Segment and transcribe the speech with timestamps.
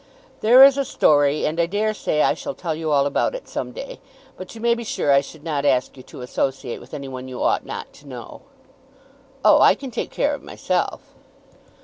[0.39, 3.47] "There is a story, and I dare say I shall tell you all about it
[3.47, 3.99] some day.
[4.35, 7.27] But you may be sure I should not ask you to associate with any one
[7.27, 8.41] you ought not to know."
[9.45, 11.13] "Oh, I can take care of myself."